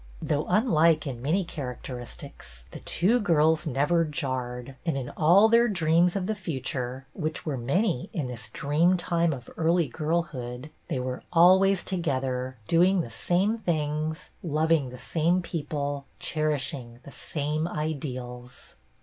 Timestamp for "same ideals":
17.11-18.73